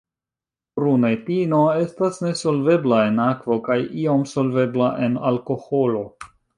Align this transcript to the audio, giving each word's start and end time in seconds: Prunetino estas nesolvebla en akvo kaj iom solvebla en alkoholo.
Prunetino 0.79 1.59
estas 1.83 2.19
nesolvebla 2.25 3.05
en 3.13 3.23
akvo 3.29 3.61
kaj 3.71 3.79
iom 4.07 4.27
solvebla 4.35 4.93
en 5.09 5.25
alkoholo. 5.33 6.07